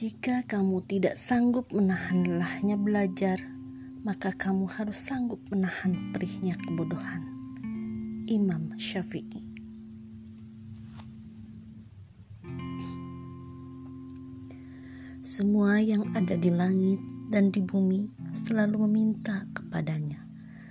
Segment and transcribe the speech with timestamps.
[0.00, 3.36] Jika kamu tidak sanggup menahan lelahnya belajar,
[4.00, 7.20] maka kamu harus sanggup menahan perihnya kebodohan.
[8.24, 9.44] Imam Syafi'i
[15.20, 16.96] Semua yang ada di langit
[17.28, 20.24] dan di bumi selalu meminta kepadanya.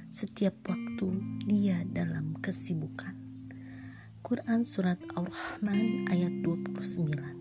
[0.09, 3.14] Setiap waktu dia dalam kesibukan.
[4.26, 7.38] Quran Surat Ar-Rahman ayat 29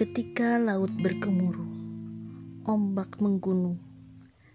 [0.00, 1.76] Ketika laut bergemuruh,
[2.64, 3.84] ombak menggunung,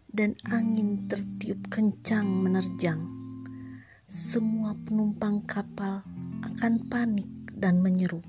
[0.10, 3.06] dan angin tertiup kencang menerjang,
[4.10, 6.02] semua penumpang kapal
[6.42, 8.26] akan panik dan menyeru,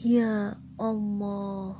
[0.00, 1.76] "Ya Allah!"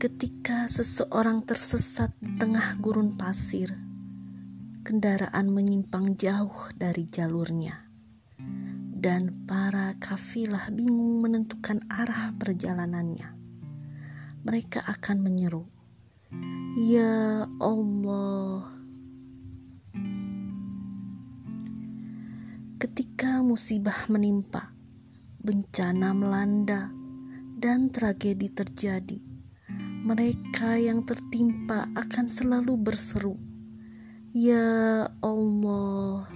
[0.00, 3.76] Ketika seseorang tersesat di tengah gurun pasir,
[4.88, 7.87] kendaraan menyimpang jauh dari jalurnya
[8.98, 13.30] dan para kafilah bingung menentukan arah perjalanannya.
[14.42, 15.70] Mereka akan menyeru,
[16.74, 18.74] "Ya Allah!"
[22.82, 24.74] Ketika musibah menimpa,
[25.38, 26.90] bencana melanda,
[27.54, 29.22] dan tragedi terjadi,
[30.02, 33.38] mereka yang tertimpa akan selalu berseru,
[34.34, 36.26] "Ya Allah!"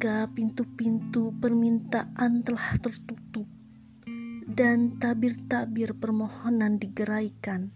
[0.00, 3.44] Ketika pintu-pintu permintaan telah tertutup
[4.48, 7.68] dan tabir-tabir permohonan digeraikan,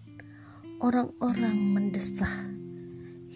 [0.80, 2.48] orang-orang mendesah,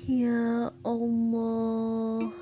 [0.09, 2.33] "Ya Allah!"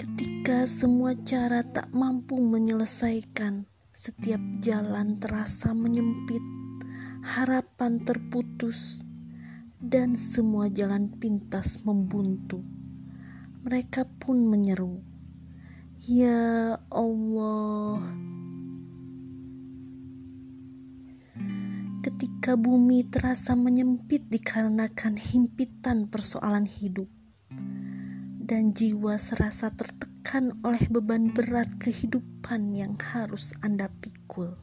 [0.00, 6.40] Ketika semua cara tak mampu menyelesaikan, setiap jalan terasa menyempit,
[7.20, 9.04] harapan terputus
[9.82, 12.62] dan semua jalan pintas membuntu.
[13.66, 15.02] Mereka pun menyeru,
[16.06, 17.98] "Ya Allah!"
[22.06, 27.10] Ketika bumi terasa menyempit dikarenakan himpitan persoalan hidup,
[28.38, 34.54] dan jiwa serasa tertekan oleh beban berat kehidupan yang harus Anda pikul,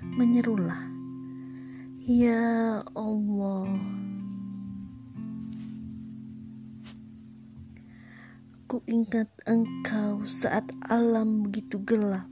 [0.00, 0.88] menyerulah,
[2.04, 4.09] "Ya Allah!"
[8.70, 12.30] Ku ingat engkau saat alam begitu gelap,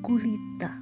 [0.00, 0.80] gulita,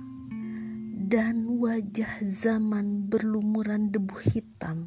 [1.11, 4.87] dan wajah zaman berlumuran debu hitam.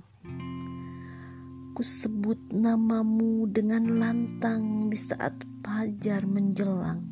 [1.75, 7.03] Ku sebut namamu dengan lantang di saat fajar menjelang,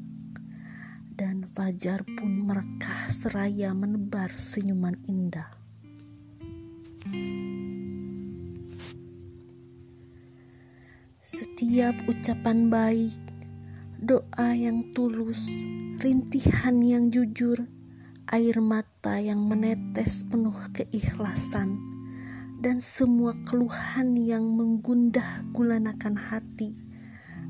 [1.20, 5.52] dan fajar pun merekah seraya menebar senyuman indah.
[11.24, 13.16] Setiap ucapan baik,
[13.96, 15.48] doa yang tulus,
[16.04, 17.64] rintihan yang jujur,
[18.28, 21.80] air mata yang menetes penuh keikhlasan,
[22.60, 26.76] dan semua keluhan yang menggundah gulanakan hati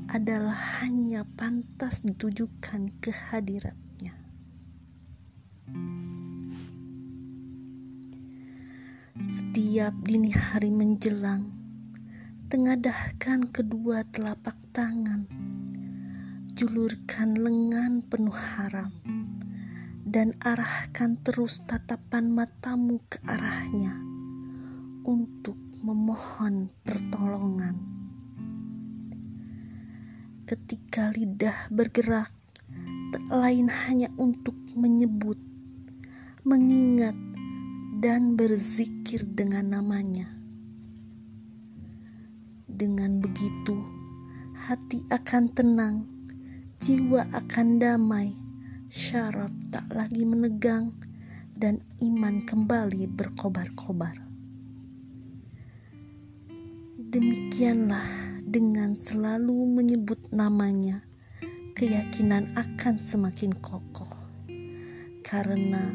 [0.06, 4.14] adalah hanya pantas ditujukan ke hadiratnya.
[9.18, 11.53] Setiap dini hari menjelang,
[12.44, 15.24] tengadahkan kedua telapak tangan,
[16.52, 18.92] julurkan lengan penuh harap,
[20.04, 23.96] dan arahkan terus tatapan matamu ke arahnya
[25.08, 27.80] untuk memohon pertolongan.
[30.44, 32.28] Ketika lidah bergerak,
[33.08, 35.40] tak lain hanya untuk menyebut,
[36.44, 37.16] mengingat,
[38.04, 40.33] dan berzikir dengan namanya
[42.74, 43.78] dengan begitu,
[44.66, 45.96] hati akan tenang,
[46.82, 48.34] jiwa akan damai,
[48.90, 50.90] syaraf tak lagi menegang,
[51.54, 54.18] dan iman kembali berkobar-kobar.
[56.98, 61.06] Demikianlah dengan selalu menyebut namanya,
[61.78, 64.10] keyakinan akan semakin kokoh.
[65.22, 65.94] Karena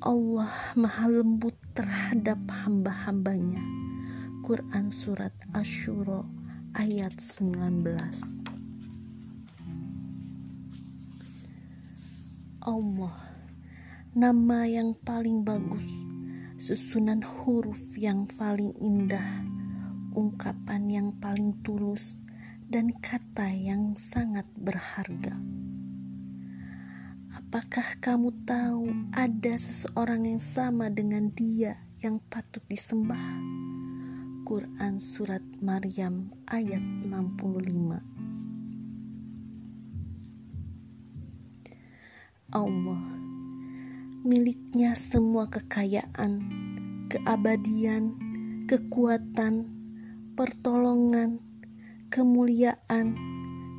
[0.00, 3.85] Allah maha lembut terhadap hamba-hambanya
[4.46, 6.22] Quran Surat Ashura
[6.78, 7.82] ayat 19
[12.62, 13.18] Allah
[14.14, 15.90] Nama yang paling bagus
[16.62, 19.42] Susunan huruf yang paling indah
[20.14, 22.22] Ungkapan yang paling tulus
[22.70, 25.34] Dan kata yang sangat berharga
[27.34, 33.55] Apakah kamu tahu ada seseorang yang sama dengan dia yang patut disembah?
[34.46, 37.98] Quran Surat Maryam ayat 65
[42.54, 43.02] Allah
[44.22, 46.38] miliknya semua kekayaan,
[47.10, 48.14] keabadian,
[48.70, 49.66] kekuatan,
[50.38, 51.42] pertolongan,
[52.14, 53.18] kemuliaan,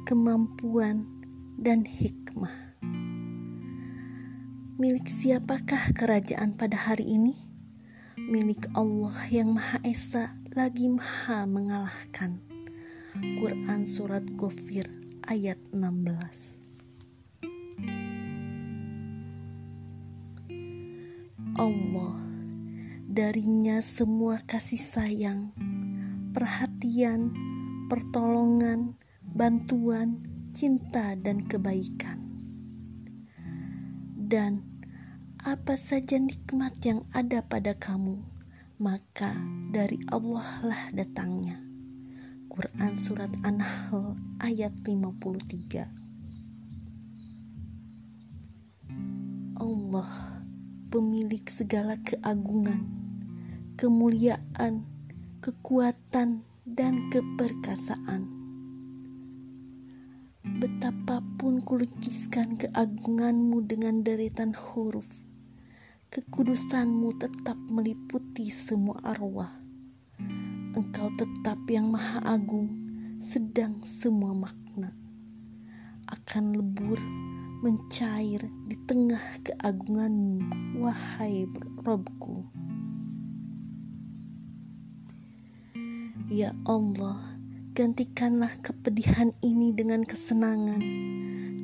[0.04, 1.08] kemampuan,
[1.56, 2.76] dan hikmah.
[4.76, 7.40] Milik siapakah kerajaan pada hari ini?
[8.20, 12.42] Milik Allah yang Maha Esa lagi Maha mengalahkan.
[13.38, 14.90] Quran Surat Ghafir
[15.22, 16.02] ayat 16
[21.62, 22.18] Allah
[23.06, 25.54] darinya semua kasih sayang,
[26.34, 27.38] perhatian,
[27.86, 30.26] pertolongan, bantuan,
[30.58, 32.34] cinta, dan kebaikan
[34.18, 34.66] dan
[35.46, 38.37] apa saja nikmat yang ada pada kamu,
[38.78, 39.34] maka
[39.74, 41.58] dari Allah lah datangnya.
[42.48, 45.90] Quran Surat An-Nahl ayat 53
[49.58, 50.10] Allah
[50.90, 52.88] pemilik segala keagungan,
[53.78, 54.86] kemuliaan,
[55.42, 58.38] kekuatan, dan keperkasaan
[60.58, 65.27] Betapapun kulukiskan keagunganmu dengan deretan huruf,
[66.08, 69.52] kekudusanmu tetap meliputi semua arwah.
[70.78, 72.86] Engkau tetap yang maha agung,
[73.20, 74.94] sedang semua makna
[76.08, 77.00] akan lebur,
[77.60, 80.40] mencair di tengah keagunganmu,
[80.80, 81.44] wahai
[81.84, 82.48] Robku.
[86.32, 87.38] Ya Allah,
[87.78, 90.82] Gantikanlah kepedihan ini dengan kesenangan.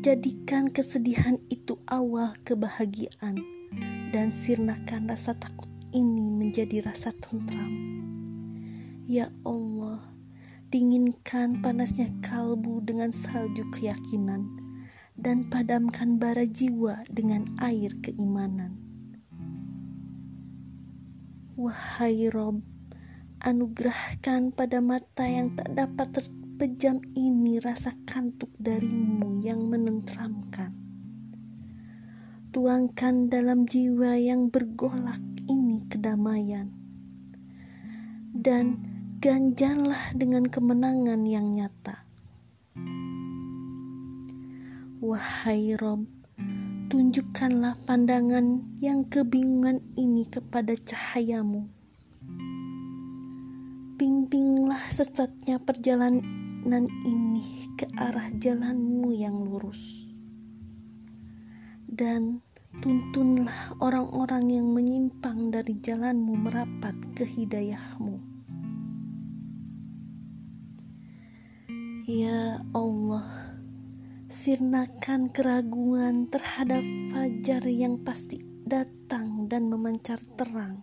[0.05, 3.41] Jadikan kesedihan itu awal kebahagiaan
[4.13, 7.73] dan sirnakan rasa takut ini menjadi rasa tentram.
[9.09, 10.05] Ya Allah,
[10.69, 14.45] dinginkan panasnya kalbu dengan salju keyakinan
[15.17, 18.77] dan padamkan bara jiwa dengan air keimanan.
[21.57, 22.61] Wahai Rob,
[23.41, 30.82] anugerahkan pada mata yang tak dapat terpejam ini rasa kantuk darimu yang menentramkan.
[32.53, 35.17] Tuangkan dalam jiwa yang bergolak
[35.49, 36.69] ini kedamaian.
[38.29, 38.77] Dan
[39.17, 42.05] ganjarlah dengan kemenangan yang nyata.
[45.01, 46.05] Wahai Rob,
[46.93, 51.73] tunjukkanlah pandangan yang kebingungan ini kepada cahayamu
[54.03, 60.12] bimbinglah sesatnya perjalanan ini ke arah jalanmu yang lurus.
[61.93, 62.41] Dan
[62.81, 68.17] tuntunlah orang-orang yang menyimpang dari jalanmu merapat ke hidayahmu.
[72.09, 73.53] Ya Allah,
[74.25, 76.81] sirnakan keraguan terhadap
[77.13, 80.81] fajar yang pasti datang dan memancar terang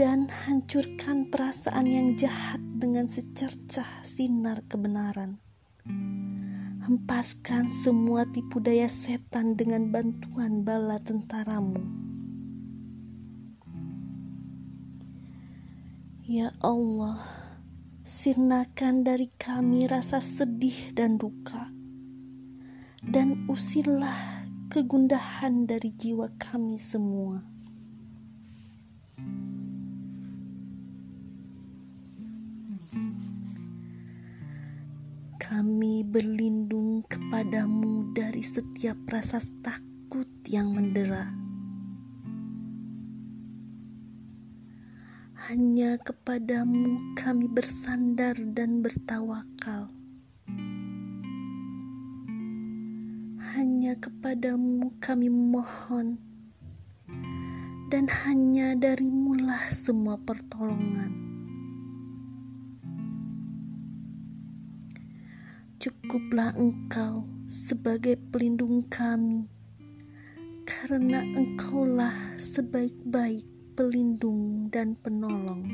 [0.00, 5.36] dan hancurkan perasaan yang jahat dengan secercah sinar kebenaran.
[6.90, 11.78] Hempaskan semua tipu daya setan dengan bantuan bala tentaramu.
[16.26, 17.14] Ya Allah,
[18.02, 21.70] sirnakan dari kami rasa sedih dan duka,
[23.06, 27.38] dan usirlah kegundahan dari jiwa kami semua.
[35.50, 41.26] Kami berlindung kepadamu dari setiap rasa takut yang mendera.
[45.50, 49.90] Hanya kepadamu kami bersandar dan bertawakal.
[53.58, 56.22] Hanya kepadamu kami mohon,
[57.90, 61.29] dan hanya darimulah semua pertolongan.
[66.10, 69.46] Cukuplah Engkau sebagai pelindung kami,
[70.66, 73.46] karena Engkaulah sebaik-baik
[73.78, 75.70] pelindung dan penolong.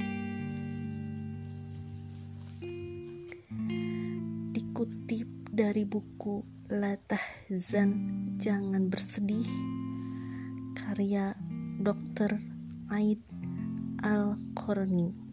[4.53, 7.97] Dikutip dari buku Latah Zan
[8.37, 9.49] Jangan Bersedih
[10.77, 11.33] karya
[11.81, 12.37] Dr.
[12.93, 13.25] Aid
[14.05, 15.26] Al-Qarni